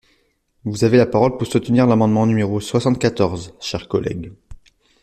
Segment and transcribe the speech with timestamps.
[0.63, 4.33] Vous avez la parole pour soutenir l’amendement numéro soixante-quatorze, cher collègue.